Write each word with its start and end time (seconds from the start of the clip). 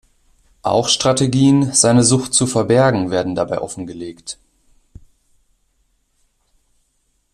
Auch 0.63 0.89
Strategien, 0.89 1.73
seine 1.73 2.03
Sucht 2.03 2.33
zu 2.33 2.47
verbergen, 2.47 3.11
werden 3.11 3.35
dabei 3.35 3.61
offengelegt. 3.61 4.39